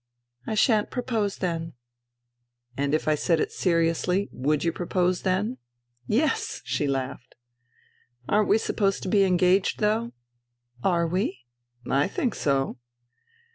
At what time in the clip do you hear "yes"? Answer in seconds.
6.21-6.63